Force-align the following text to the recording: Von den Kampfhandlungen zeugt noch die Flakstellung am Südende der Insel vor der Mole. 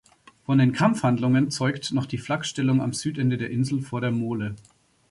Von 0.47 0.57
den 0.57 0.73
Kampfhandlungen 0.73 1.51
zeugt 1.51 1.91
noch 1.91 2.07
die 2.07 2.17
Flakstellung 2.17 2.81
am 2.81 2.91
Südende 2.91 3.37
der 3.37 3.51
Insel 3.51 3.83
vor 3.83 4.01
der 4.01 4.09
Mole. 4.09 4.55